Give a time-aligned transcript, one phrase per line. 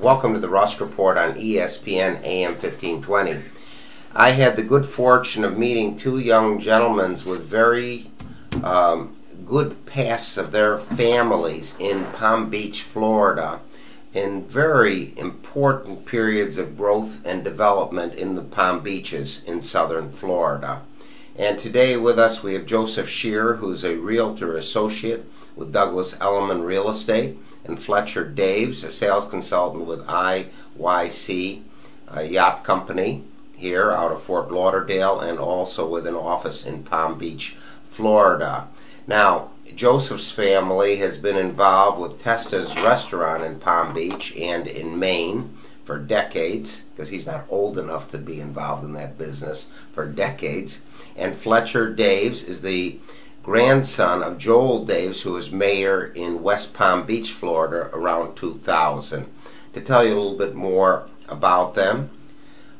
[0.00, 3.42] Welcome to the Rusk Report on ESPN AM 1520.
[4.14, 8.08] I had the good fortune of meeting two young gentlemen with very
[8.62, 13.58] um, good pasts of their families in Palm Beach, Florida,
[14.14, 20.80] in very important periods of growth and development in the Palm Beaches in southern Florida.
[21.34, 25.24] And today with us we have Joseph Scherer, who's a realtor associate
[25.56, 27.36] with Douglas Elliman Real Estate,
[27.68, 31.62] and Fletcher Daves, a sales consultant with IYC
[32.10, 33.22] a Yacht Company
[33.56, 37.56] here out of Fort Lauderdale, and also with an office in Palm Beach,
[37.90, 38.66] Florida.
[39.06, 45.56] Now, Joseph's family has been involved with Testa's restaurant in Palm Beach and in Maine
[45.84, 50.78] for decades, because he's not old enough to be involved in that business for decades.
[51.16, 52.98] And Fletcher Daves is the
[53.48, 59.24] grandson of Joel Daves, who was mayor in West Palm Beach, Florida around 2000.
[59.72, 62.10] To tell you a little bit more about them,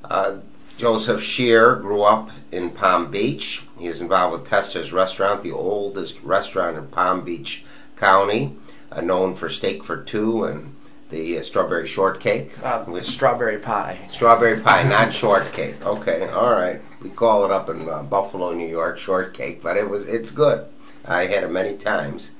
[0.05, 0.36] uh,
[0.77, 3.62] Joseph Scherer grew up in Palm Beach.
[3.78, 7.64] He was involved with Testa's Restaurant, the oldest restaurant in Palm Beach
[7.97, 8.55] County,
[8.92, 10.77] uh, known for steak for two and
[11.10, 12.52] the uh, strawberry shortcake.
[12.62, 13.98] Uh, with strawberry pie.
[14.08, 15.80] Strawberry pie, not shortcake.
[15.84, 16.80] Okay, all right.
[17.02, 20.66] We call it up in uh, Buffalo, New York, shortcake, but it was it's good.
[21.04, 22.30] I had it many times,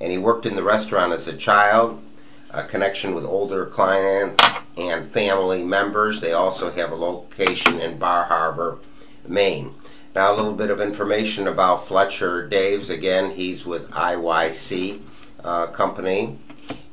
[0.00, 2.02] and he worked in the restaurant as a child.
[2.50, 4.42] A connection with older clients
[4.78, 6.20] and family members.
[6.20, 8.78] They also have a location in Bar Harbor,
[9.26, 9.74] Maine.
[10.14, 12.88] Now, a little bit of information about Fletcher Daves.
[12.88, 15.02] Again, he's with IYC
[15.44, 16.38] uh, Company,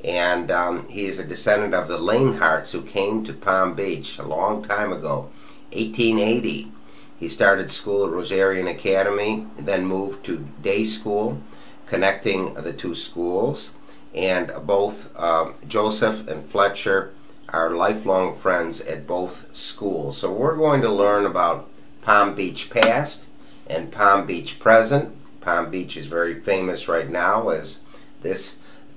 [0.04, 4.22] and um, he is a descendant of the Lainharts who came to Palm Beach a
[4.22, 5.30] long time ago,
[5.72, 6.70] 1880.
[7.18, 11.42] He started school at Rosarian Academy, then moved to day school,
[11.86, 13.70] connecting the two schools.
[14.14, 17.12] And both uh, Joseph and Fletcher
[17.48, 20.18] are lifelong friends at both schools.
[20.18, 21.68] So we're going to learn about
[22.02, 23.22] Palm Beach past
[23.66, 25.16] and Palm Beach present.
[25.40, 27.78] Palm Beach is very famous right now as
[28.22, 28.56] this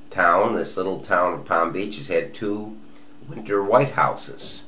[0.09, 2.77] town, this little town of Palm Beach, has had two
[3.27, 4.61] winter White Houses.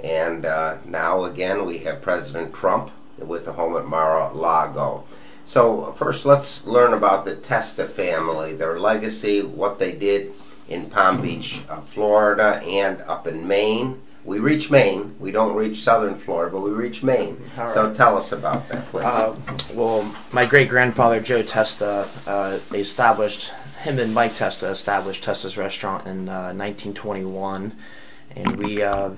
[0.00, 5.04] And uh, now again we have President Trump with the home at Mar-a-Lago.
[5.44, 10.32] So first let's learn about the Testa family, their legacy, what they did
[10.68, 14.00] in Palm Beach, uh, Florida, and up in Maine.
[14.24, 15.16] We reach Maine.
[15.18, 17.42] We don't reach southern Florida, but we reach Maine.
[17.58, 19.04] All So tell us about that, please.
[19.04, 19.36] Uh,
[19.74, 23.50] well, my great grandfather Joe Testa uh, established
[23.82, 27.76] him and Mike Testa established Testa's restaurant in uh, 1921,
[28.36, 29.10] and we uh,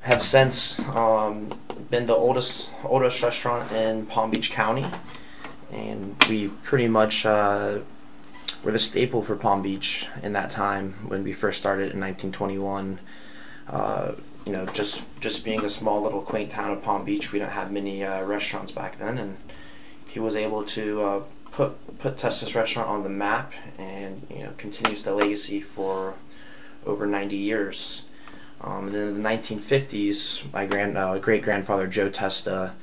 [0.00, 1.48] have since um,
[1.88, 4.86] been the oldest oldest restaurant in Palm Beach County,
[5.72, 7.78] and we pretty much uh,
[8.62, 13.00] were the staple for Palm Beach in that time when we first started in 1921.
[13.66, 14.12] Uh,
[14.44, 17.52] you know, just just being a small little quaint town of Palm Beach, we didn't
[17.52, 19.38] have many uh, restaurants back then, and
[20.06, 21.22] he was able to uh,
[21.52, 26.14] put put Testa's restaurant on the map, and you know continues the legacy for
[26.86, 28.02] over 90 years.
[28.62, 32.74] Um, and then in the 1950s, my grand uh, great grandfather Joe Testa,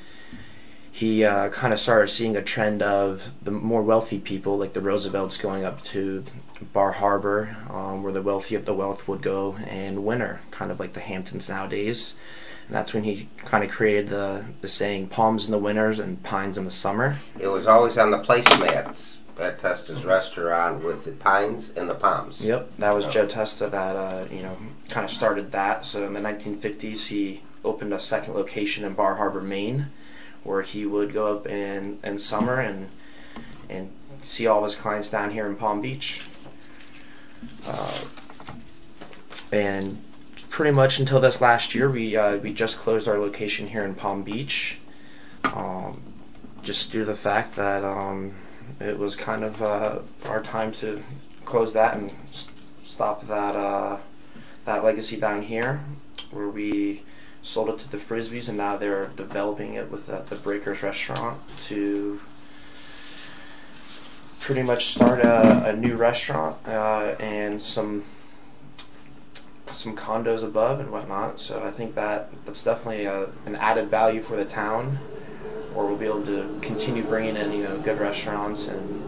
[0.92, 4.82] he uh, kind of started seeing a trend of the more wealthy people, like the
[4.82, 6.24] Roosevelts, going up to
[6.74, 10.80] Bar Harbor, um, where the wealthy of the wealth would go and winter, kind of
[10.80, 12.14] like the Hamptons nowadays.
[12.68, 16.22] And that's when he kind of created the, the saying palms in the winters and
[16.22, 17.20] pines in the summer.
[17.40, 22.42] it was always on the placemats at Testa's restaurant with the pines and the palms.
[22.42, 24.58] Yep, that was Joe Testa that uh, you know
[24.90, 25.86] kind of started that.
[25.86, 29.88] So in the 1950s, he opened a second location in Bar Harbor, Maine,
[30.44, 32.90] where he would go up in in summer and
[33.70, 33.92] and
[34.24, 36.22] see all of his clients down here in Palm Beach.
[37.66, 38.00] Uh,
[39.52, 40.02] and
[40.50, 43.96] pretty much until this last year, we uh, we just closed our location here in
[43.96, 44.78] Palm Beach,
[45.44, 46.02] um,
[46.64, 48.34] just due to the fact that um,
[48.80, 51.04] it was kind of uh, our time to
[51.46, 52.12] close that and
[52.84, 53.98] stop that uh,
[54.66, 55.82] that legacy down here,
[56.32, 57.04] where we
[57.42, 61.40] sold it to the Frisbees, and now they're developing it with the, the Breakers restaurant
[61.68, 62.20] to
[64.40, 68.06] pretty much start a, a new restaurant uh, and some
[69.78, 71.40] some condos above and whatnot.
[71.40, 74.98] So I think that that's definitely a, an added value for the town,
[75.74, 79.08] where we'll be able to continue bringing in you know good restaurants and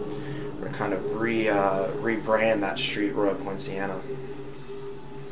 [0.74, 4.00] kind of re uh, rebrand that street Royal Poinciana.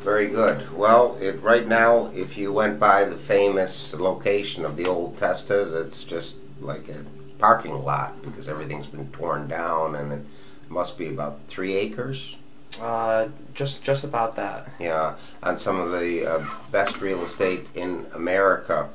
[0.04, 0.72] Very good.
[0.72, 5.74] Well, it, right now, if you went by the famous location of the old Testas,
[5.86, 7.04] it's just like a
[7.38, 10.24] parking lot because everything's been torn down and it
[10.68, 12.36] must be about three acres.
[12.80, 14.68] Uh, just just about that.
[14.78, 18.88] Yeah, on some of the uh, best real estate in America,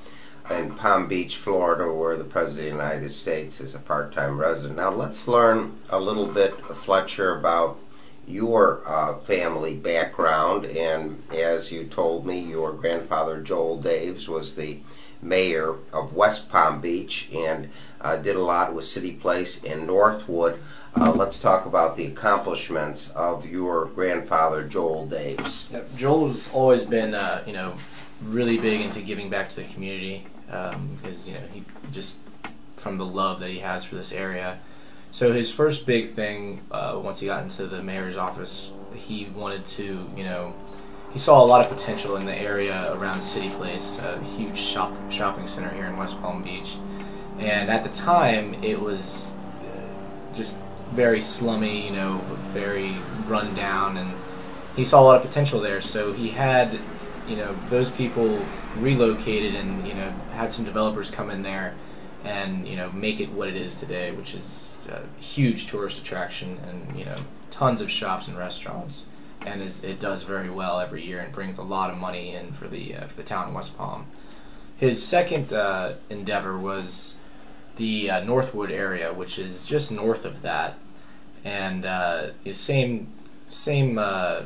[0.50, 4.78] in Palm Beach, Florida, where the President of the United States is a part-time resident.
[4.78, 7.78] Now let's learn a little bit, Fletcher, about
[8.28, 10.66] your uh, family background.
[10.66, 14.80] And as you told me, your grandfather Joel Daves was the
[15.22, 17.70] mayor of West Palm Beach and
[18.02, 20.60] uh, did a lot with City Place in Northwood.
[20.96, 25.72] Uh, let's talk about the accomplishments of your grandfather Joel Daves.
[25.72, 25.96] Yep.
[25.96, 27.76] Joel's always been, uh, you know,
[28.22, 30.28] really big into giving back to the community.
[30.52, 32.18] Um, is you know he just
[32.78, 34.60] from the love that he has for this area.
[35.12, 39.66] So his first big thing uh, once he got into the mayor's office, he wanted
[39.68, 40.56] to, you know,
[41.12, 44.92] he saw a lot of potential in the area around City Place, a huge shop
[45.12, 46.78] shopping center here in West Palm Beach.
[47.40, 49.32] And at the time, it was
[49.62, 50.58] uh, just
[50.96, 52.22] very slummy, you know,
[52.54, 52.98] very
[53.28, 54.14] run down, and
[54.76, 55.82] he saw a lot of potential there.
[55.82, 56.80] So he had,
[57.28, 58.46] you know, those people
[58.78, 61.76] relocated and you know had some developers come in there
[62.24, 66.60] and you know make it what it is today, which is a huge tourist attraction
[66.68, 67.16] and you know
[67.52, 69.04] tons of shops and restaurants,
[69.46, 72.54] and is, it does very well every year and brings a lot of money in
[72.54, 74.08] for the uh, for the town of West Palm.
[74.76, 77.16] His second uh, endeavor was
[77.78, 80.78] the uh, Northwood area, which is just north of that,
[81.44, 83.08] and uh, the same
[83.50, 84.44] same uh,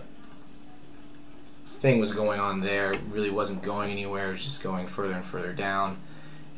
[1.81, 2.93] thing was going on there.
[3.09, 4.29] Really wasn't going anywhere.
[4.29, 5.97] It was just going further and further down,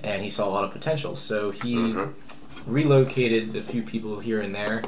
[0.01, 1.15] and he saw a lot of potential.
[1.15, 2.13] So he Mhm.
[2.65, 4.81] relocated a few people here and there,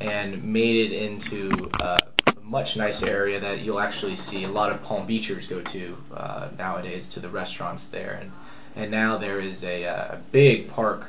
[0.00, 4.70] and made it into uh, a much nicer area that you'll actually see a lot
[4.72, 8.32] of Palm Beachers go to uh, nowadays to the restaurants there, and
[8.76, 11.06] and now there is a, uh, a big park,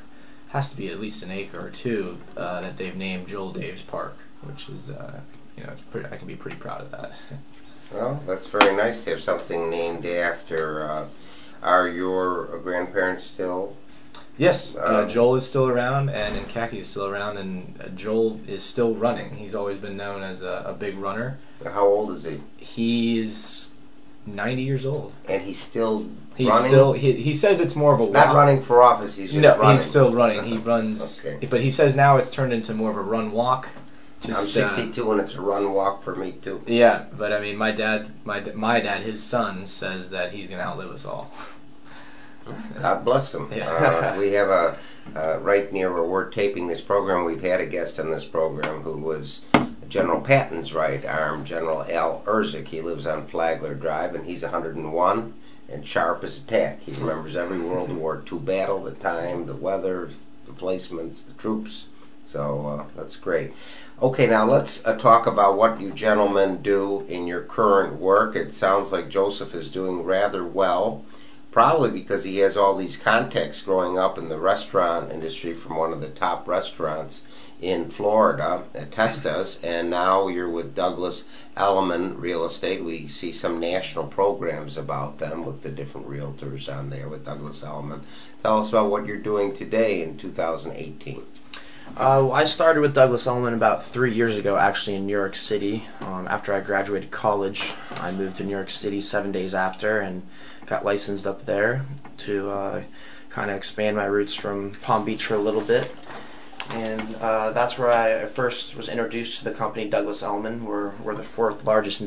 [0.49, 3.85] has to be at least an acre or two uh, that they've named Joel Daves
[3.85, 5.19] Park, which is uh,
[5.57, 7.11] you know it's pretty, I can be pretty proud of that.
[7.91, 10.87] Well, that's very nice to have something named after.
[10.87, 11.07] Uh,
[11.63, 13.75] are your grandparents still?
[14.37, 18.41] Yes, uh, Um, Joel is still around, and Nkaki is still around, and uh, Joel
[18.47, 19.37] is still running.
[19.37, 21.39] He's always been known as a, a big runner.
[21.63, 22.41] How old is he?
[22.57, 23.68] He's
[24.35, 25.13] 90 years old.
[25.27, 26.71] And he's still He's running.
[26.71, 28.13] still he, he says it's more of a walk.
[28.13, 29.15] not running for office.
[29.15, 29.77] He's just no, running.
[29.77, 30.43] he's still running.
[30.45, 31.45] He runs, Okay.
[31.47, 33.67] but he says now it's turned into more of a run walk.
[34.23, 36.61] I'm Just, uh, 62 and it's a run walk for me too.
[36.67, 40.61] yeah, but I mean, my dad, my my dad, his son says that he's gonna
[40.63, 41.31] outlive us all.
[42.81, 43.51] God bless him.
[43.55, 43.69] Yeah.
[43.69, 44.77] Uh, we have a
[45.15, 47.23] uh, right near where we're taping this program.
[47.25, 49.41] We've had a guest on this program who was
[49.89, 52.67] General Patton's right arm, General Al Irzyk.
[52.67, 55.33] He lives on Flagler Drive, and he's 101
[55.67, 56.81] and sharp as a tack.
[56.81, 60.09] He remembers every World War II battle, the time, the weather,
[60.45, 61.85] the placements, the troops.
[62.25, 63.53] So uh, that's great.
[64.01, 68.35] Okay, now let's uh, talk about what you gentlemen do in your current work.
[68.35, 71.03] It sounds like Joseph is doing rather well
[71.51, 75.91] probably because he has all these contacts growing up in the restaurant industry from one
[75.91, 77.21] of the top restaurants
[77.61, 81.23] in Florida, at Testas, and now you're with Douglas
[81.57, 82.83] Elliman Real Estate.
[82.83, 87.63] We see some national programs about them with the different realtors on there with Douglas
[87.63, 88.03] Elliman.
[88.43, 91.23] Tell us about what you're doing today in 2018.
[91.97, 95.85] Uh, I started with Douglas Elliman about three years ago, actually in New York City.
[95.99, 100.25] Um, after I graduated college, I moved to New York City seven days after and
[100.65, 101.85] got licensed up there
[102.19, 102.83] to uh,
[103.29, 105.93] kind of expand my roots from Palm Beach for a little bit.
[106.69, 110.65] And uh, that's where I first was introduced to the company Douglas Elliman.
[110.65, 112.03] We're, we're the fourth largest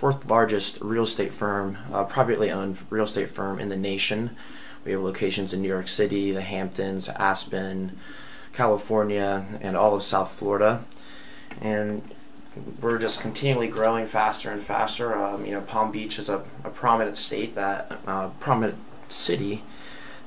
[0.00, 4.30] fourth largest real estate firm, uh, privately owned real estate firm in the nation.
[4.84, 7.98] We have locations in New York City, the Hamptons, Aspen,
[8.60, 10.84] California, and all of South Florida.
[11.62, 12.02] And
[12.82, 15.16] we're just continually growing faster and faster.
[15.16, 18.76] Um, you know, Palm Beach is a, a prominent state that uh, prominent
[19.08, 19.64] city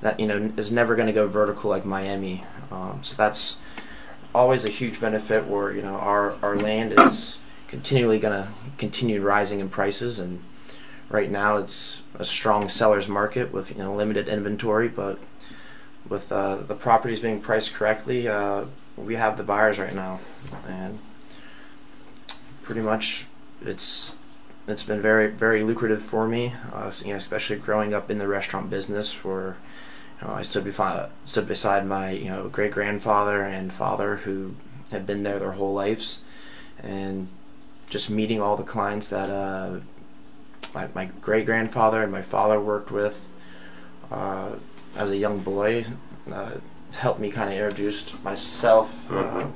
[0.01, 2.43] that you know is never going to go vertical like Miami.
[2.71, 3.57] Um, so that's
[4.33, 5.45] always a huge benefit.
[5.45, 7.37] Where you know our our land is
[7.67, 8.49] continually going to
[8.79, 10.43] continue rising in prices, and
[11.07, 15.19] right now it's a strong seller's market with you know limited inventory, but
[16.09, 18.65] with uh, the properties being priced correctly, uh,
[18.97, 20.19] we have the buyers right now,
[20.67, 20.99] and
[22.63, 23.25] pretty much
[23.61, 24.15] it's
[24.67, 28.27] it's been very very lucrative for me, uh, you know, especially growing up in the
[28.27, 29.57] restaurant business where
[30.21, 34.55] you know, I stood beside stood beside my you know great grandfather and father who
[34.91, 36.19] had been there their whole lives,
[36.79, 37.27] and
[37.89, 39.79] just meeting all the clients that uh,
[40.73, 43.19] my my great grandfather and my father worked with
[44.11, 44.51] uh,
[44.95, 45.85] as a young boy
[46.31, 46.51] uh,
[46.91, 48.89] helped me kind of introduce myself.
[49.09, 49.47] Uh,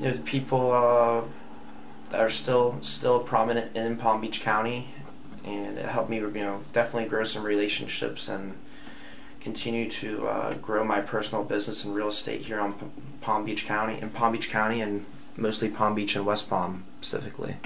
[0.00, 1.22] you know, people uh,
[2.10, 4.94] that are still still prominent in Palm Beach County,
[5.44, 8.54] and it helped me, you know, definitely grow some relationships and
[9.40, 12.86] continue to uh, grow my personal business in real estate here on P-
[13.20, 15.04] Palm Beach County, in Palm Beach County, and
[15.36, 17.56] mostly Palm Beach and West Palm specifically.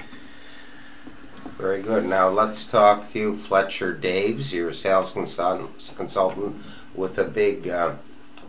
[1.57, 2.05] Very good.
[2.05, 4.51] Now let's talk to you, Fletcher Daves.
[4.51, 6.55] You're a sales consultant, consultant
[6.97, 7.93] with a big uh,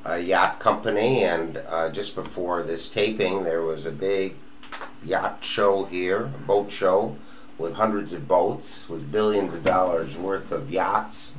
[0.05, 4.35] uh, yacht company, and uh, just before this taping, there was a big
[5.05, 7.17] yacht show here, a boat show
[7.59, 11.33] with hundreds of boats, with billions of dollars worth of yachts.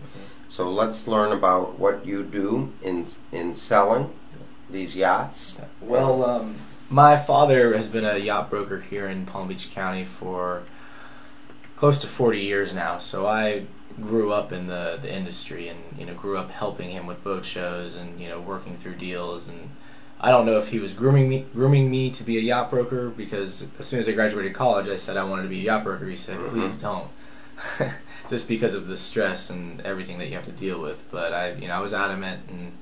[0.49, 4.13] So let's learn about what you do in in selling
[4.69, 5.53] these yachts.
[5.81, 6.57] Well, um,
[6.89, 10.63] my father has been a yacht broker here in Palm Beach County for
[11.79, 13.00] close to 40 years now.
[13.00, 13.65] So I
[14.01, 17.45] grew up in the, the industry and you know grew up helping him with boat
[17.45, 19.69] shows and you know working through deals and
[20.21, 23.09] I don't know if he was grooming me grooming me to be a yacht broker
[23.09, 25.83] because as soon as I graduated college I said I wanted to be a yacht
[25.83, 26.05] broker.
[26.05, 27.09] He said, "Please don't."
[28.29, 31.53] Just because of the stress and everything that you have to deal with, but I,
[31.53, 32.74] you know, I was adamant and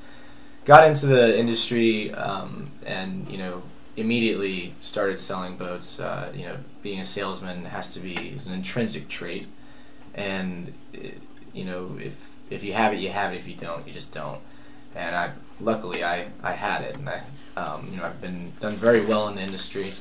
[0.65, 3.63] got into the industry, um, and you know,
[3.95, 5.99] immediately started selling boats.
[5.99, 9.45] Uh, you know, being a salesman has to be is an intrinsic trait,
[10.15, 11.21] and it,
[11.53, 12.13] you know, if
[12.49, 13.37] if you have it, you have it.
[13.41, 14.39] If you don't, you just don't.
[14.95, 17.23] And I, luckily, I, I had it, and I,
[17.57, 19.91] um, you know, I've been done very well in the industry.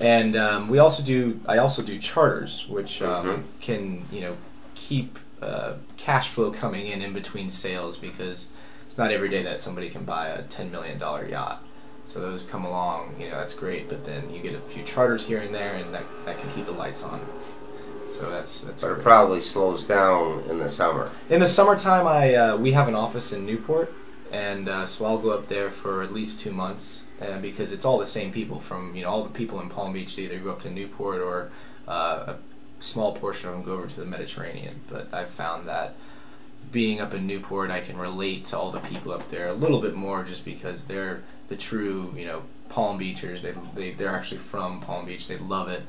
[0.00, 3.42] And um, we also do, I also do charters, which um, Mhm.
[3.60, 4.36] can, you know,
[4.74, 8.46] keep uh, cash flow coming in in between sales because
[8.86, 11.62] it's not every day that somebody can buy a ten million dollar yacht.
[12.06, 13.88] So those come along, you know, that's great.
[13.88, 16.66] But then you get a few charters here and there, and that that can keep
[16.66, 17.26] the lights on.
[18.18, 18.82] So that's that's.
[18.82, 21.10] But it probably slows down in the summer.
[21.30, 23.92] In the summertime, I uh, we have an office in Newport,
[24.30, 27.84] and uh, so I'll go up there for at least two months, uh, because it's
[27.84, 30.38] all the same people from you know all the people in Palm Beach they either
[30.38, 31.50] go up to Newport or
[31.88, 32.36] uh, a
[32.80, 34.82] small portion of them go over to the Mediterranean.
[34.90, 35.94] But I've found that
[36.70, 39.80] being up in Newport, I can relate to all the people up there a little
[39.80, 43.42] bit more, just because they're the true you know Palm Beachers.
[43.42, 45.28] They they they're actually from Palm Beach.
[45.28, 45.82] They love it.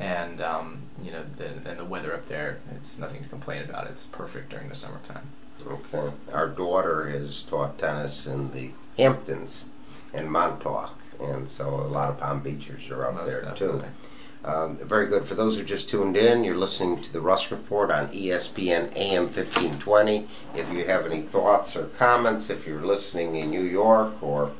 [0.00, 3.86] And um, you know, the, and the weather up there, it's nothing to complain about.
[3.88, 5.28] It's perfect during the summertime.
[5.64, 6.12] Okay.
[6.32, 9.64] Our daughter has taught tennis in the Hamptons
[10.12, 13.80] and Montauk, and so a lot of Palm Beachers are up Most there definitely.
[13.82, 14.48] too.
[14.48, 15.28] Um, very good.
[15.28, 19.24] For those who just tuned in, you're listening to the Rusk Report on ESPN AM
[19.26, 20.26] 1520.
[20.56, 24.50] If you have any thoughts or comments, if you're listening in New York or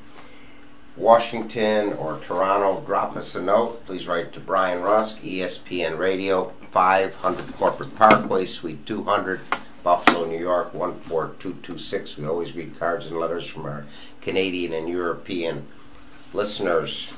[0.96, 3.84] Washington or Toronto, drop us a note.
[3.86, 9.40] Please write to Brian Rusk, ESPN Radio, 500 Corporate Parkway, Suite 200,
[9.82, 12.18] Buffalo, New York, 14226.
[12.18, 13.86] We always read cards and letters from our
[14.20, 15.66] Canadian and European
[16.34, 17.10] listeners.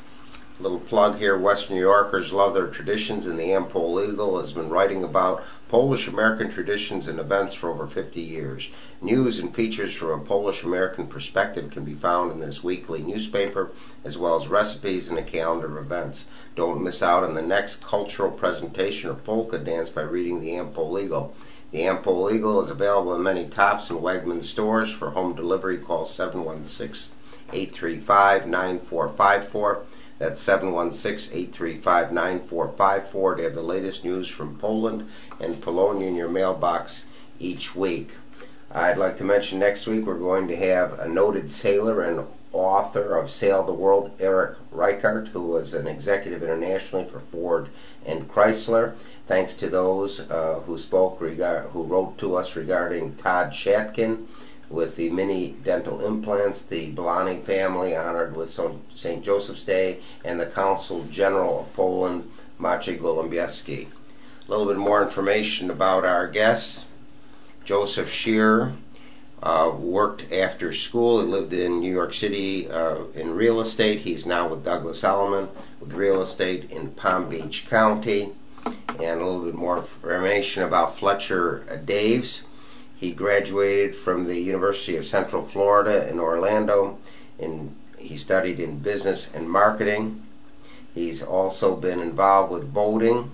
[0.60, 4.70] Little plug here Western New Yorkers love their traditions, and the Ampol Eagle has been
[4.70, 8.68] writing about Polish American traditions and events for over 50 years.
[9.02, 13.72] News and features from a Polish American perspective can be found in this weekly newspaper,
[14.04, 16.26] as well as recipes and a calendar of events.
[16.54, 21.02] Don't miss out on the next cultural presentation of polka dance by reading the Ampol
[21.02, 21.34] Eagle.
[21.72, 24.92] The Ampol Eagle is available in many Tops and Wegmans stores.
[24.92, 27.10] For home delivery, call 716
[27.52, 29.86] 835 9454.
[30.18, 35.08] That's 716 835 9454 to have the latest news from Poland
[35.40, 37.04] and Polonia in your mailbox
[37.40, 38.10] each week.
[38.70, 43.16] I'd like to mention next week we're going to have a noted sailor and author
[43.16, 47.68] of Sail the World, Eric Reichart, who was an executive internationally for Ford
[48.06, 48.94] and Chrysler.
[49.26, 54.26] Thanks to those uh, who spoke, who wrote to us regarding Todd Shatkin
[54.74, 58.58] with the mini dental implants, the Blani family honored with
[58.94, 59.24] St.
[59.24, 63.86] Joseph's Day, and the Consul General of Poland, Maciej Golubiewski.
[64.46, 66.80] A little bit more information about our guests.
[67.64, 68.74] Joseph Scherer
[69.42, 71.20] uh, worked after school.
[71.20, 74.00] He lived in New York City uh, in real estate.
[74.00, 75.48] He's now with Douglas Elliman
[75.80, 78.32] with real estate in Palm Beach County.
[78.64, 82.40] And a little bit more information about Fletcher Daves.
[82.96, 86.98] He graduated from the University of Central Florida in Orlando.
[87.38, 90.22] and he studied in business and marketing.
[90.94, 93.32] He's also been involved with boating.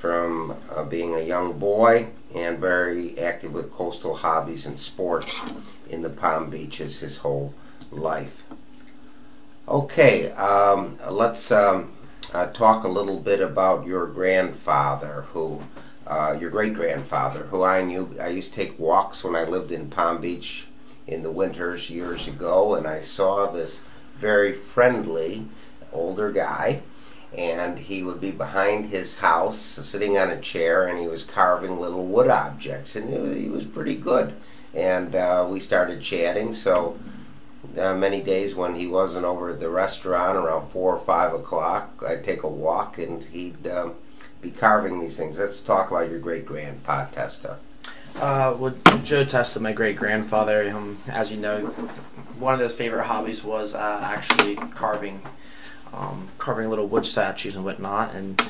[0.00, 5.38] from uh, being a young boy and very active with coastal hobbies and sports
[5.90, 7.52] in the Palm Beaches his whole
[7.90, 8.32] life.
[9.68, 11.92] Okay, um, let's um,
[12.32, 15.62] uh, talk a little bit about your grandfather, who,
[16.10, 18.16] uh, your great grandfather, who I knew.
[18.20, 20.64] I used to take walks when I lived in Palm Beach
[21.06, 23.78] in the winters years ago, and I saw this
[24.18, 25.46] very friendly
[25.92, 26.82] older guy.
[27.38, 31.78] And he would be behind his house, sitting on a chair, and he was carving
[31.78, 34.34] little wood objects, and he was, pretty good.
[34.74, 36.98] And uh, we started chatting, so
[37.78, 42.02] uh, many days when he wasn't over at the restaurant around four or five o'clock,
[42.04, 43.94] I'd take a walk and he'd um,
[44.40, 45.38] be carving these things.
[45.38, 47.58] Let's talk about your great grandpa Testa.
[48.16, 51.66] Uh, well, Joe Testa, my great grandfather, um, as you know,
[52.38, 55.22] one of his favorite hobbies was uh, actually carving,
[55.92, 58.14] um, carving little wood statues and whatnot.
[58.14, 58.40] And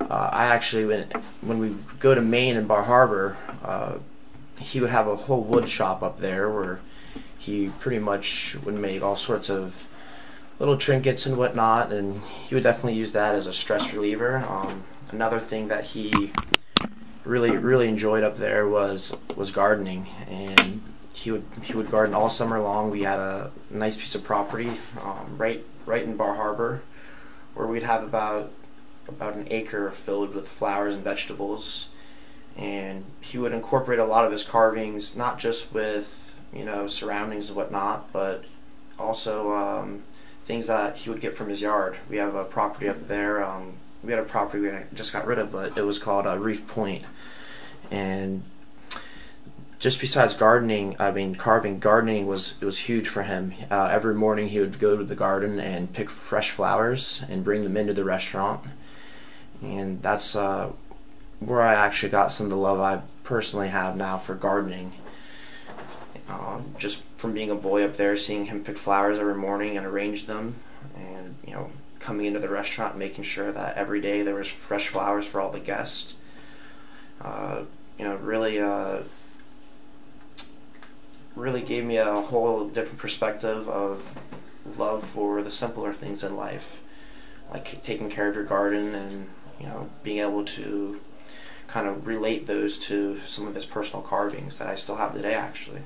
[0.00, 1.08] uh, I actually, when
[1.42, 3.98] when we go to Maine and Bar Harbor, uh,
[4.60, 6.80] he would have a whole wood shop up there where
[7.38, 9.74] he pretty much would make all sorts of
[10.58, 14.38] little trinkets and whatnot, and he would definitely use that as a stress reliever.
[14.38, 16.32] Um, another thing that he
[17.24, 20.82] really really enjoyed up there was was gardening, and
[21.12, 22.90] he would he would garden all summer long.
[22.90, 26.82] We had a nice piece of property um, right right in Bar Harbor,
[27.54, 28.52] where we'd have about
[29.08, 31.86] about an acre filled with flowers and vegetables,
[32.56, 37.48] and he would incorporate a lot of his carvings not just with you know, surroundings
[37.48, 38.44] and whatnot, but
[38.98, 40.04] also um,
[40.46, 41.96] things that he would get from his yard.
[42.08, 43.44] We have a property up there.
[43.44, 46.36] Um, we had a property we just got rid of, but it was called uh,
[46.38, 47.04] Reef Point,
[47.90, 48.42] and
[49.78, 53.54] just besides gardening, I mean carving, gardening was it was huge for him.
[53.70, 57.64] Uh, every morning he would go to the garden and pick fresh flowers and bring
[57.64, 58.64] them into the restaurant,
[59.62, 60.72] and that's uh,
[61.40, 64.92] where I actually got some of the love I personally have now for gardening.
[66.28, 69.84] Um, just from being a boy up there, seeing him pick flowers every morning and
[69.84, 70.56] arrange them,
[70.96, 71.70] and you know,
[72.04, 75.50] coming into the restaurant, making sure that every day there was fresh flowers for all
[75.50, 76.12] the guests.
[77.20, 77.62] Uh,
[77.98, 78.98] you know, really, uh,
[81.34, 84.02] really gave me a whole different perspective of
[84.76, 86.66] love for the simpler things in life,
[87.50, 91.00] like taking care of your garden and you know being able to
[91.68, 95.34] kind of relate those to some of his personal carvings that I still have today,
[95.34, 95.80] actually.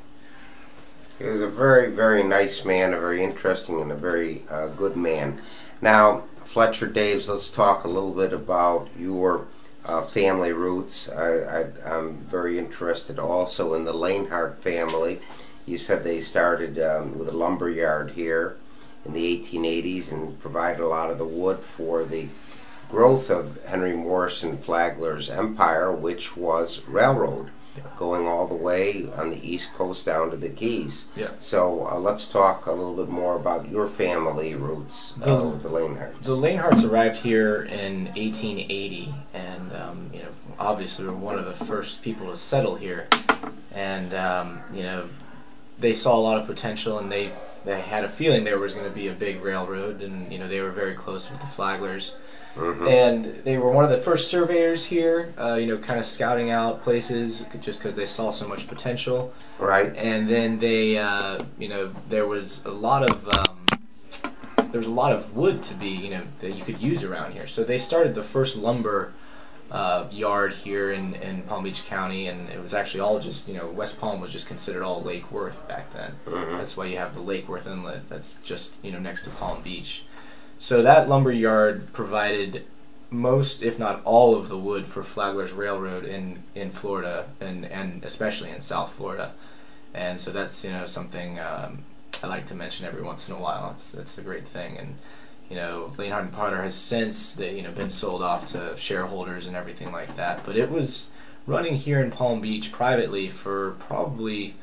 [1.19, 4.97] He was a very, very nice man, a very interesting and a very uh, good
[4.97, 5.41] man.
[5.81, 9.47] Now, Fletcher Daves, let's talk a little bit about your
[9.85, 11.09] uh, family roots.
[11.09, 15.21] I, am very interested also in the Lainhart family.
[15.67, 18.57] You said they started um, with a lumber yard here
[19.05, 22.27] in the 1880s and provided a lot of the wood for the
[22.91, 27.51] growth of Henry Morrison Flagler's empire, which was railroad
[27.97, 31.07] going all the way on the east coast down to the Keys.
[31.17, 31.31] Yeah.
[31.41, 35.69] So uh, let's talk a little bit more about your family roots, uh, the, the
[35.69, 36.23] Lainharts.
[36.23, 41.65] The Lainharts arrived here in 1880, and um, you know, obviously, were one of the
[41.65, 43.09] first people to settle here,
[43.73, 45.09] and um, you know,
[45.79, 47.33] they saw a lot of potential, and they
[47.65, 50.49] they had a feeling there was going to be a big railroad, and you know,
[50.49, 52.13] they were very close with the Flaglers.
[52.59, 52.87] Mm-hmm.
[52.89, 56.51] And they were one of the first surveyors here, uh, you know, kind of scouting
[56.51, 59.33] out places just because they saw so much potential.
[59.59, 59.95] Right.
[59.97, 63.67] And then they, uh, you know, there was a lot of um,
[64.71, 67.33] there was a lot of wood to be, you know, that you could use around
[67.33, 67.47] here.
[67.47, 69.15] So they started the first lumber
[69.71, 73.55] uh, yard here in, in Palm Beach County, and it was actually all just, you
[73.55, 76.17] know, West Palm was just considered all Lake Worth back then.
[76.27, 76.59] Mm-hmm.
[76.59, 78.09] That's why you have the Lake Worth Inlet.
[78.09, 80.05] That's just, you know, next to Palm Beach.
[80.59, 82.65] So that lumber yard provided
[83.11, 88.05] most, if not all, of the wood for Flagler's Railroad in, in Florida and, and
[88.05, 89.33] especially in South Florida.
[89.95, 91.85] And so that's you know something um,
[92.23, 93.77] I like to mention every once in a while.
[93.77, 94.97] It's it's a great thing, and
[95.49, 99.47] you know Lainhart and Potter has since they you know been sold off to shareholders
[99.47, 100.45] and everything like that.
[100.45, 101.09] But it was
[101.47, 104.57] running here in Palm Beach privately for probably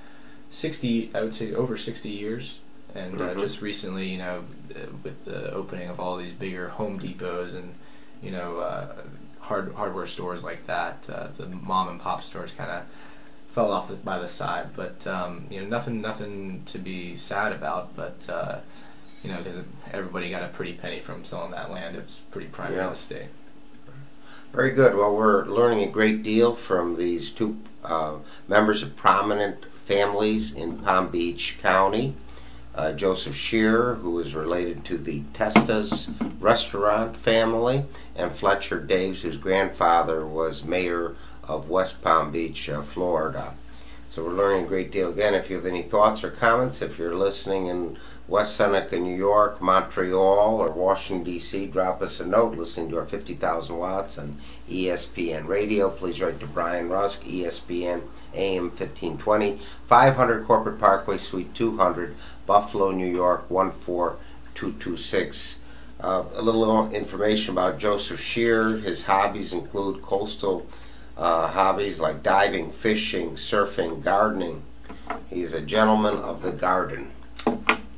[0.50, 2.60] sixty, I would say over sixty years
[2.96, 3.42] and uh, mm-hmm.
[3.42, 7.76] just recently, you know, uh, with the opening of all these bigger Home Depots and
[8.22, 8.96] you know uh,
[9.40, 12.84] hard hardware stores like that, uh, the mom and pop stores kind of
[13.54, 14.70] fell off the, by the side.
[14.76, 17.96] But um, you know, nothing nothing to be sad about.
[17.96, 18.60] But uh,
[19.24, 21.96] you know, because everybody got a pretty penny from selling that land.
[21.96, 22.80] It was pretty prime yeah.
[22.80, 23.28] real estate.
[24.54, 24.96] Very good.
[24.96, 28.16] Well, we're learning a great deal from these two uh,
[28.48, 32.16] members of prominent families in Palm Beach County.
[32.76, 36.10] Uh, Joseph Scherer, who is related to the Testas
[36.42, 37.86] restaurant family,
[38.16, 43.54] and Fletcher Daves, whose grandfather was mayor of West Palm Beach, uh, Florida.
[44.10, 45.10] So we're learning a great deal.
[45.10, 49.16] Again, if you have any thoughts or comments, if you're listening in West Seneca, New
[49.16, 54.40] York, Montreal, or Washington, D.C., drop us a note listening to our 50,000 watts on
[54.70, 55.90] ESPN radio.
[55.90, 58.02] Please write to Brian Rusk, ESPN
[58.34, 65.56] AM 1520, 500 Corporate Parkway, Suite 200, Buffalo, New York 14226.
[66.02, 68.78] Uh, a little information about Joseph Scherer.
[68.78, 70.68] His hobbies include coastal
[71.18, 74.64] uh, hobbies like diving, fishing, surfing, gardening.
[75.30, 77.12] He is a gentleman of the garden.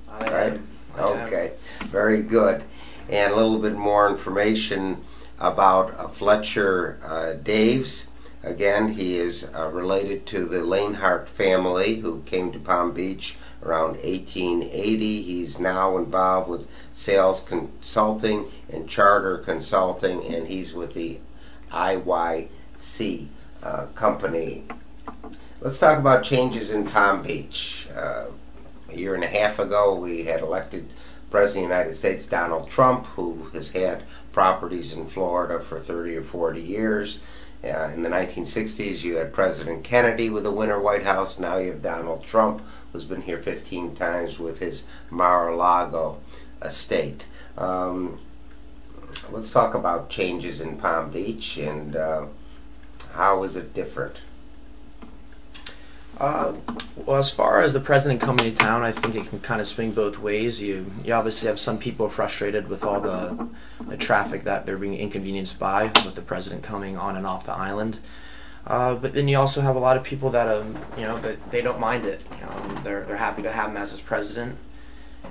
[0.09, 0.61] Right?
[0.97, 1.53] Okay,
[1.85, 2.63] very good.
[3.09, 5.03] And a little bit more information
[5.39, 8.05] about uh, Fletcher uh, Daves.
[8.43, 13.97] Again, he is uh, related to the Lainhart family who came to Palm Beach around
[13.97, 15.23] 1880.
[15.23, 21.19] He's now involved with sales consulting and charter consulting, and he's with the
[21.71, 23.27] IYC
[23.63, 24.63] uh, company.
[25.59, 27.87] Let's talk about changes in Palm Beach.
[27.95, 28.25] Uh,
[28.89, 30.87] a year and a half ago, we had elected
[31.29, 36.15] President of the United States Donald Trump, who has had properties in Florida for 30
[36.15, 37.17] or 40 years.
[37.63, 41.39] Uh, in the 1960s, you had President Kennedy with a Winter White House.
[41.39, 46.19] Now you have Donald Trump, who's been here 15 times with his Mar-a-Lago
[46.61, 47.25] estate.
[47.57, 48.19] Um,
[49.31, 52.25] let's talk about changes in Palm Beach and uh,
[53.13, 54.17] how is it different?
[56.19, 56.53] Uh,
[57.05, 59.67] well, as far as the president coming to town, I think it can kind of
[59.67, 60.59] swing both ways.
[60.59, 63.47] You you obviously have some people frustrated with all the,
[63.87, 67.51] the traffic that they're being inconvenienced by with the president coming on and off the
[67.51, 67.99] island.
[68.67, 71.51] Uh, but then you also have a lot of people that um, you know that
[71.51, 72.21] they don't mind it.
[72.31, 74.57] You know, they're they're happy to have him as his president,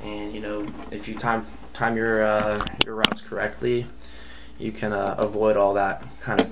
[0.03, 3.87] and you know if you time time your uh, your routes correctly,
[4.59, 6.51] you can uh, avoid all that kind of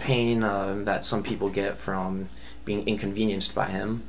[0.00, 2.30] pain uh, that some people get from
[2.64, 4.04] being inconvenienced by him.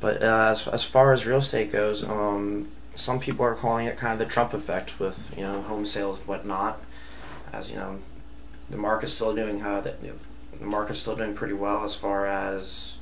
[0.00, 3.98] But uh, as, as far as real estate goes, um, some people are calling it
[3.98, 6.80] kind of the Trump effect with you know home sales and whatnot.
[7.52, 7.98] As you know,
[8.70, 9.94] the market's still doing uh, the,
[10.58, 12.94] the market's still doing pretty well as far as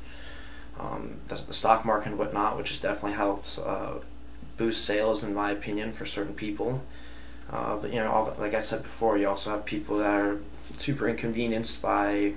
[0.78, 3.94] um, the, the, stock market and whatnot, which has definitely helped uh,
[4.56, 6.82] boost sales in my opinion for certain people.
[7.50, 10.38] Uh, but you know, all, like I said before, you also have people that are
[10.78, 12.34] super inconvenienced by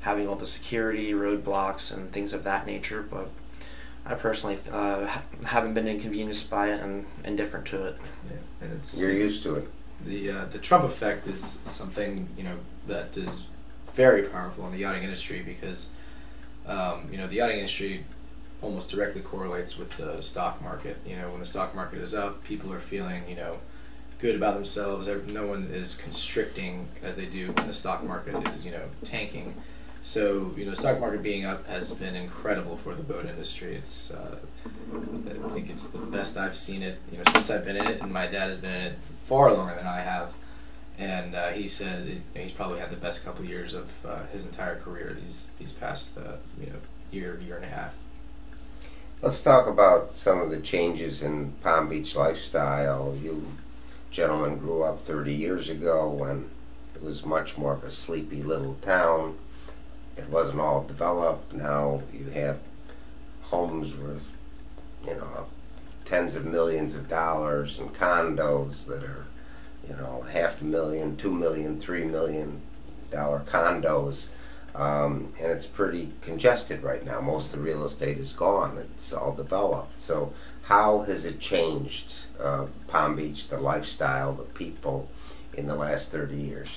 [0.00, 3.02] having all the security roadblocks and things of that nature.
[3.02, 3.28] But
[4.06, 7.96] I personally uh, ha- haven't been inconvenienced by it and indifferent to it.
[8.28, 9.68] Yeah, and it's You're used to it.
[10.04, 13.28] the uh, the Trump effect is something you know that is
[13.94, 15.86] very powerful in the yachting industry because
[16.66, 18.04] um, you know the yachting industry
[18.62, 20.98] almost directly correlates with the stock market.
[21.06, 23.58] You know, when the stock market is up, people are feeling you know
[24.20, 25.08] good about themselves.
[25.26, 29.54] No one is constricting as they do when the stock market is you know tanking.
[30.04, 33.76] So you know, stock market being up has been incredible for the boat industry.
[33.76, 34.36] It's uh,
[34.94, 36.98] I think it's the best I've seen it.
[37.12, 39.52] You know, since I've been in it, and my dad has been in it far
[39.52, 40.32] longer than I have.
[41.00, 44.78] And uh, he said he's probably had the best couple years of uh, his entire
[44.78, 46.78] career these these past uh, you know
[47.10, 47.92] year year and a half.
[49.22, 53.16] Let's talk about some of the changes in Palm Beach lifestyle.
[53.20, 53.46] You
[54.12, 56.50] gentlemen grew up 30 years ago when
[56.94, 59.36] it was much more of a sleepy little town
[60.20, 61.52] it wasn't all developed.
[61.52, 62.58] Now you have
[63.42, 64.26] homes worth,
[65.06, 65.46] you know,
[66.04, 69.26] tens of millions of dollars and condos that are,
[69.90, 72.62] you know, half a million, two million, three million
[73.10, 74.26] dollar condos.
[74.74, 77.20] Um, and it's pretty congested right now.
[77.20, 78.78] Most of the real estate is gone.
[78.78, 80.00] It's all developed.
[80.00, 85.08] So, how has it changed uh, Palm Beach, the lifestyle, the people
[85.54, 86.68] in the last 30 years?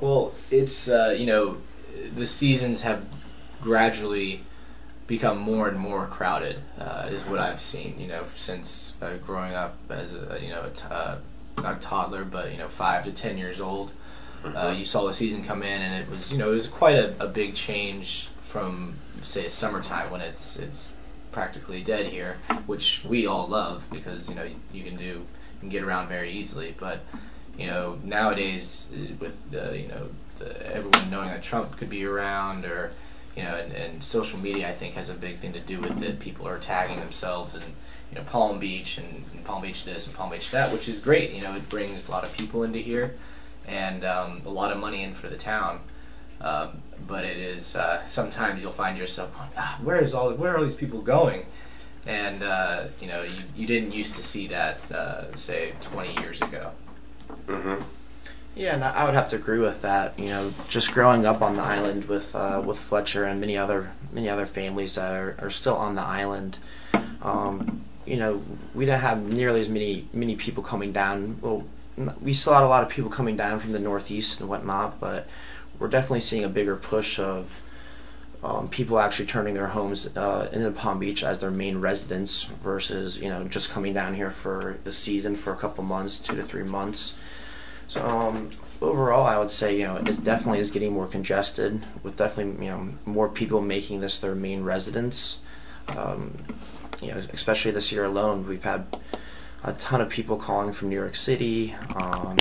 [0.00, 1.58] Well, it's, uh, you know,
[2.16, 3.04] the seasons have
[3.60, 4.42] gradually
[5.06, 6.60] become more and more crowded.
[6.78, 7.98] Uh, is what I've seen.
[7.98, 11.16] You know, since uh, growing up as a you know a t- uh,
[11.58, 13.92] not toddler, but you know five to ten years old.
[14.44, 14.78] Uh, mm-hmm.
[14.78, 17.14] you saw the season come in, and it was you know it was quite a,
[17.22, 20.80] a big change from say summertime when it's it's
[21.32, 25.26] practically dead here, which we all love because you know you, you can do you
[25.60, 27.00] can get around very easily, but
[27.58, 32.04] you know nowadays uh, with the you know the, everyone knowing that Trump could be
[32.04, 32.92] around, or
[33.36, 36.02] you know, and, and social media I think has a big thing to do with
[36.02, 36.18] it.
[36.20, 37.64] People are tagging themselves and
[38.10, 41.00] you know Palm Beach and, and Palm Beach this and Palm Beach that, which is
[41.00, 41.32] great.
[41.32, 43.16] You know, it brings a lot of people into here
[43.66, 45.80] and um, a lot of money in for the town.
[46.40, 50.58] Um, but it is uh, sometimes you'll find yourself ah, where is all where are
[50.58, 51.46] all these people going?
[52.06, 56.40] and uh, you know you, you didn't used to see that uh, say 20 years
[56.40, 56.70] ago.
[57.46, 57.82] Mm-hmm.
[58.56, 60.18] Yeah, and I would have to agree with that.
[60.18, 63.92] You know, just growing up on the island with uh, with Fletcher and many other
[64.10, 66.56] many other families that are, are still on the island.
[67.20, 68.42] Um, you know,
[68.74, 71.38] we didn't have nearly as many many people coming down.
[71.42, 71.66] Well,
[72.22, 75.28] we still had a lot of people coming down from the northeast and whatnot, but
[75.78, 77.50] we're definitely seeing a bigger push of
[78.42, 83.18] um, people actually turning their homes uh, into Palm Beach as their main residence versus
[83.18, 86.42] you know just coming down here for the season for a couple months, two to
[86.42, 87.12] three months.
[87.88, 92.16] So um, overall, I would say you know it definitely is getting more congested with
[92.16, 95.38] definitely you know more people making this their main residence.
[95.88, 96.38] Um,
[97.00, 98.86] you know, especially this year alone, we've had
[99.62, 102.36] a ton of people calling from New York City, um,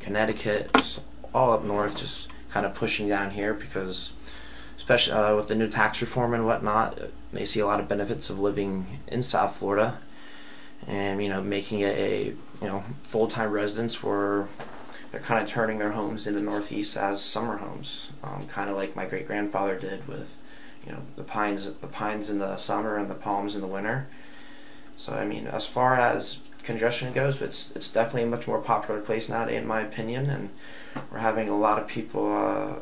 [0.00, 0.70] Connecticut,
[1.34, 4.12] all up north, just kind of pushing down here because,
[4.76, 6.98] especially uh, with the new tax reform and whatnot,
[7.32, 9.98] they see a lot of benefits of living in South Florida,
[10.86, 14.48] and you know, making it a you know full-time residence where
[15.10, 18.76] they're kind of turning their homes in the Northeast as summer homes, um, kind of
[18.76, 20.28] like my great grandfather did with
[20.86, 24.06] you know the pines the pines in the summer and the palms in the winter.
[24.96, 29.00] So I mean, as far as congestion goes, it's it's definitely a much more popular
[29.00, 30.50] place now, in my opinion, and
[31.10, 32.74] we're having a lot of people, uh,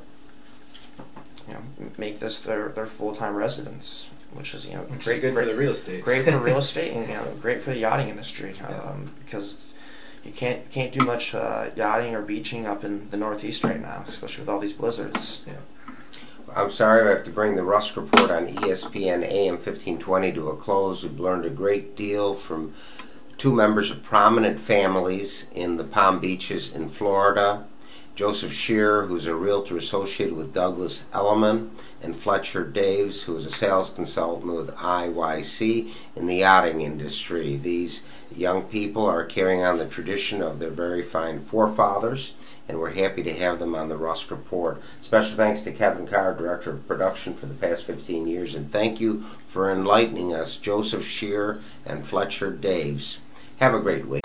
[1.47, 5.21] you know, make this their their full time residence, which is you know Which great
[5.23, 6.05] good great, for the real estate.
[6.05, 9.73] great for real estate, and you know great for the yachting industry um, because
[10.25, 14.05] you can't can't do much uh, yachting or beaching up in the Northeast right now,
[14.07, 15.41] especially with all these blizzards.
[15.47, 15.55] Yeah.
[16.55, 20.57] I'm sorry I have to bring the Rusk Report on ESPN AM 1520 to a
[20.57, 21.03] close.
[21.03, 22.75] We've learned a great deal from
[23.37, 27.67] two members of prominent families in the Palm Beaches in Florida.
[28.19, 31.71] Joseph Scherer, who's a realtor associated with Douglas Elliman,
[32.03, 37.55] and Fletcher Daves, who is a sales consultant with IYC in the yachting industry.
[37.55, 38.01] These
[38.35, 42.33] young people are carrying on the tradition of their very fine forefathers,
[42.69, 44.83] and we're happy to have them on the Rusk Report.
[45.01, 48.99] Special thanks to Kevin Carr, Director of Production for the past 15 years, and thank
[48.99, 53.19] you for enlightening us, Joseph Scherer and Fletcher Daves.
[53.59, 54.25] Have a great week.